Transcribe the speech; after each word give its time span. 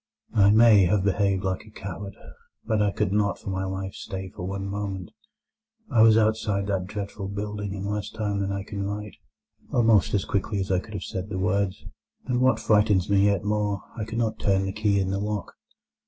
I 0.33 0.49
may 0.49 0.85
have 0.85 1.03
behaved 1.03 1.43
like 1.43 1.63
a 1.63 1.69
coward, 1.69 2.15
but 2.65 2.81
I 2.81 2.89
could 2.89 3.13
not 3.13 3.37
for 3.37 3.51
my 3.51 3.65
life 3.65 3.93
stay 3.93 4.29
for 4.35 4.47
one 4.47 4.65
moment. 4.65 5.11
I 5.91 6.01
was 6.01 6.17
outside 6.17 6.65
that 6.65 6.87
dreadful 6.87 7.27
building 7.27 7.75
in 7.75 7.85
less 7.85 8.09
time 8.09 8.39
than 8.39 8.51
I 8.51 8.63
can 8.63 8.81
write—almost 8.81 10.15
as 10.15 10.25
quickly 10.25 10.59
as 10.59 10.71
I 10.71 10.79
could 10.79 10.95
have 10.95 11.03
said—the 11.03 11.37
words; 11.37 11.85
and 12.25 12.41
what 12.41 12.59
frightens 12.59 13.11
me 13.11 13.25
yet 13.25 13.43
more, 13.43 13.83
I 13.95 14.03
could 14.05 14.17
not 14.17 14.39
turn 14.39 14.65
the 14.65 14.73
key 14.73 14.99
in 14.99 15.11
the 15.11 15.19
lock. 15.19 15.53